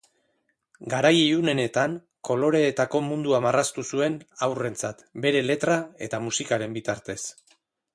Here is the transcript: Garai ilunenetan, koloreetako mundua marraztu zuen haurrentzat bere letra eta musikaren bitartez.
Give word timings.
Garai 0.93 1.11
ilunenetan, 1.25 1.93
koloreetako 2.31 3.03
mundua 3.11 3.43
marraztu 3.49 3.87
zuen 3.93 4.19
haurrentzat 4.47 5.09
bere 5.27 5.49
letra 5.53 5.81
eta 6.09 6.27
musikaren 6.29 6.79
bitartez. 6.81 7.21